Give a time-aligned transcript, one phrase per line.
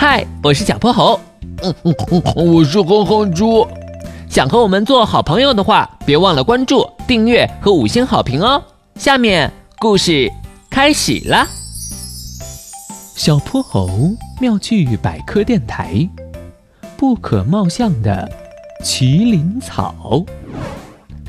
[0.00, 1.20] 嗨，我是小泼猴。
[1.62, 3.68] 嗯嗯嗯，我是哼哼猪。
[4.30, 8.64] 想和我们做好朋友的话，别忘了关注、订阅和五星好评哦。
[8.94, 10.32] 下面故事
[10.70, 11.46] 开始了。
[13.14, 13.90] 小泼猴
[14.40, 16.08] 妙趣百科电台，
[16.96, 18.26] 不可貌相的
[18.82, 20.24] 麒麟草。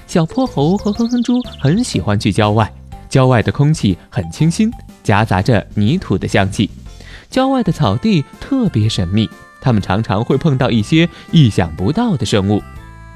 [0.07, 2.71] 小泼猴和哼哼猪很喜欢去郊外，
[3.09, 4.71] 郊外的空气很清新，
[5.03, 6.69] 夹杂着泥土的香气。
[7.31, 9.27] 郊外的草地特别神秘，
[9.61, 12.61] 他们常常会碰到一些意想不到的生物。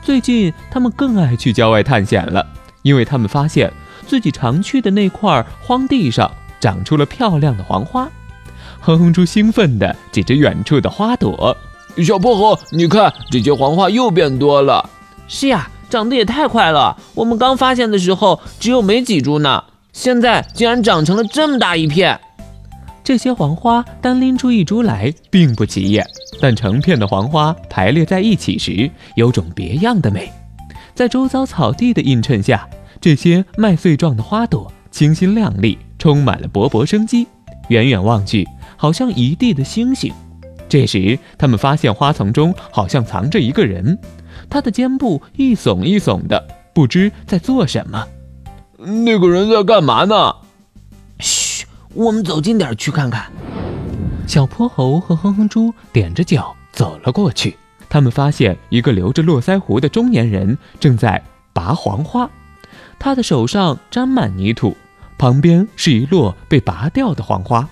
[0.02, 2.48] 最近，他们更爱去郊外探险了，
[2.82, 3.72] 因为他们发现
[4.08, 8.10] 自己常去的那块荒地上长出了漂亮的黄花。
[8.80, 11.58] 哼哼猪兴奋地指着远处的花朵
[12.06, 14.90] ：“小薄荷，你看，这些黄花又变多了。
[15.28, 16.96] ”“是呀，长得也太快了。
[17.16, 22.22] 我们刚发现的时候只有没几株呢，现在竟然长成了这么大一片。”
[23.06, 26.04] 这些黄花单拎出一株来并不起眼，
[26.42, 30.32] 但成片的黄花排列在一起时，有种别样的美。
[30.96, 32.68] 在周遭草地的映衬下，
[33.00, 37.28] 这些麦穗状的花朵清新亮丽，充满了勃勃生机。
[37.68, 38.44] 远远望去，
[38.76, 40.12] 好像一地的星星。
[40.68, 44.00] 这时，他们发现花丛中好像藏着一个人，
[44.50, 48.08] 他的肩部一耸一耸的，不知在做什么。
[48.80, 50.34] 那个人在干嘛呢？
[51.96, 53.32] 我们走近点去看看。
[54.28, 62.30] 小泼猴和哼哼猪踮着脚走了过去，他们发现一个留着络腮胡的中年人正在拔黄花，
[63.00, 64.76] 他的手上沾满泥土，
[65.18, 67.68] 旁边是一摞被拔掉的黄花。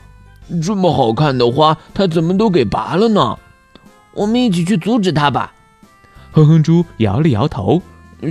[0.61, 3.37] 这么好看的花，他怎么都给拔了呢？
[4.13, 5.53] 我们一起去阻止他吧。
[6.31, 7.81] 哼哼猪摇了摇头。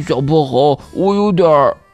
[0.07, 1.47] 小泼猴，我有点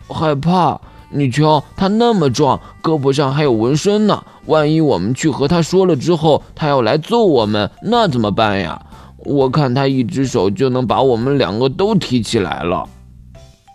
[0.06, 0.80] 害怕。
[1.10, 4.22] 你瞧，他那么壮，胳膊上还有纹身呢。
[4.46, 8.80] 万一我们去和他说了之后，他要来揍我们，那怎么办呀？
[9.18, 12.88] 我看他一只手就能把我们两个都提起来了。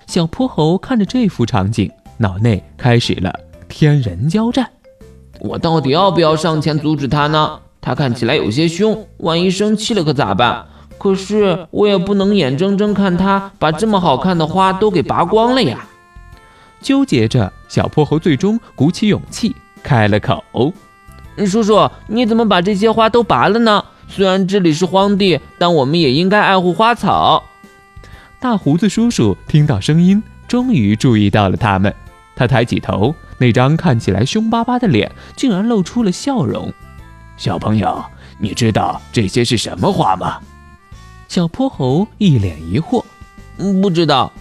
[0.08, 3.34] 小泼猴看着这幅场景，脑内开始了
[3.68, 4.70] 天人交战。
[5.40, 7.60] 我到底要不要上前阻止他呢？
[7.82, 10.66] 他看起来有些凶，万一生气了可咋办？
[10.98, 15.86] 可是我也不能眼睁睁看他把这么好看的花都给拔光了呀。
[16.84, 20.44] 纠结着，小泼猴最终鼓起勇气开了口
[21.48, 23.84] ：“叔叔，你怎么把这些花都拔了呢？
[24.08, 27.44] 虽然这里是荒地，但我们也应该爱护花草。”
[28.40, 31.96] 大胡子叔叔听到声音，终于注意到了他们。
[32.36, 36.72] 他抬起头，那张看起来凶巴巴的脸竟然露出了笑容。
[37.38, 38.04] “小朋友，
[38.38, 40.40] 你知道这些是什么花吗？”
[41.30, 43.04] 小泼猴一脸疑惑
[43.82, 44.32] ：“不知道。”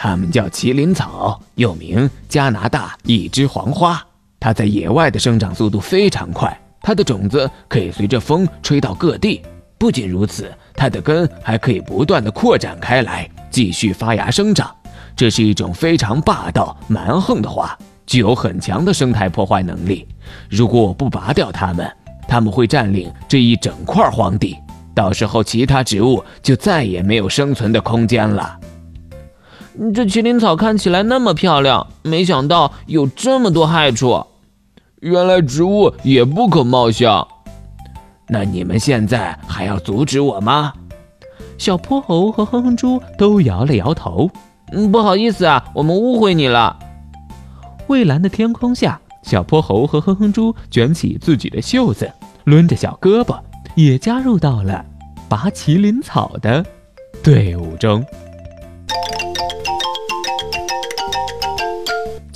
[0.00, 4.00] 它们叫麒麟草，又名加拿大一枝黄花。
[4.38, 9.42] 它在野外的生长速度非常快，它的种子可以随着风吹到各地。
[9.76, 14.72] 不仅如此，它的根还可以不断的扩展开来，继续发芽生长。
[15.16, 17.76] 这是一种非常霸道蛮横的花，
[18.06, 20.06] 具有很强的生态破坏能力。
[20.48, 21.90] 如果我不拔掉它们，
[22.28, 24.56] 它们会占领这一整块荒地，
[24.94, 28.56] 到时候其他植物就再也没有生存的空间了。
[29.94, 34.24] 这麒麟草看起来那么漂亮，没想到有这么多害处。
[35.00, 37.26] 原来植物也不可貌相。
[38.28, 40.72] 那你们现在还要阻止我吗？
[41.56, 44.28] 小泼猴和哼哼猪都摇了摇头。
[44.72, 46.76] 嗯，不好意思啊，我们误会你了。
[47.86, 52.10] 蔚蓝的天空下，小泼猴和哼哼猪卷起自己的袖子，
[52.44, 53.38] 抡着小胳膊，
[53.76, 54.84] 也加入到了
[55.28, 56.64] 拔麒麟草的
[57.22, 58.04] 队伍中。